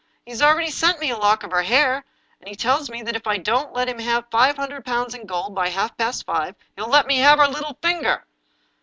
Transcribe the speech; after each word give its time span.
He's 0.25 0.41
already 0.41 0.71
sent 0.71 0.99
me 0.99 1.11
a 1.11 1.15
lock 1.15 1.43
of 1.43 1.51
her 1.51 1.61
hair, 1.61 2.03
and 2.39 2.49
he 2.49 2.55
tells 2.55 2.89
me 2.89 3.03
that 3.03 3.15
if 3.15 3.27
I 3.27 3.37
don't 3.37 3.71
let 3.71 3.87
him 3.87 3.99
have 3.99 4.31
five 4.31 4.55
hundred 4.55 4.83
pounds 4.83 5.13
in 5.13 5.27
gold 5.27 5.53
by 5.53 5.69
half 5.69 5.95
past 5.95 6.25
five 6.25 6.55
he'll 6.75 6.89
let 6.89 7.05
me 7.05 7.19
have 7.19 7.37
her 7.37 7.47
little 7.47 7.77
finger." 7.83 8.25